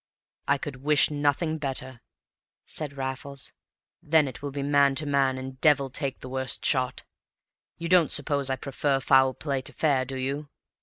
"I 0.47 0.57
could 0.57 0.77
wish 0.77 1.11
nothing 1.11 1.59
better," 1.59 2.01
said 2.65 2.93
Raffles. 2.97 3.53
"Then 4.01 4.27
it 4.27 4.41
will 4.41 4.49
be 4.49 4.63
man 4.63 4.95
to 4.95 5.05
man, 5.05 5.37
and 5.37 5.61
devil 5.61 5.91
take 5.91 6.21
the 6.21 6.27
worst 6.29 6.65
shot. 6.65 7.03
You 7.77 7.87
don't 7.87 8.11
suppose 8.11 8.49
I 8.49 8.55
prefer 8.55 8.99
foul 8.99 9.35
play 9.35 9.61
to 9.61 9.73
fair, 9.73 10.03
do 10.05 10.15
you? 10.15 10.49